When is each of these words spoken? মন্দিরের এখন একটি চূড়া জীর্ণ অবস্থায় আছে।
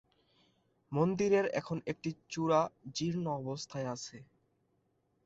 মন্দিরের 0.91 1.45
এখন 1.51 1.77
একটি 1.87 2.09
চূড়া 2.29 2.61
জীর্ণ 2.95 3.25
অবস্থায় 3.41 3.87
আছে। 3.87 4.17